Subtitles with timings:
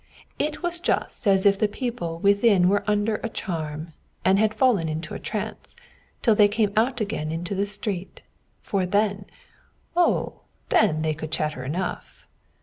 [0.39, 3.93] It was just as if the people within were under a charm,
[4.25, 5.75] and had fallen into a trance
[6.23, 8.23] till they came out again into the street;
[8.63, 9.25] for then
[9.95, 12.25] oh, then they could chatter enough.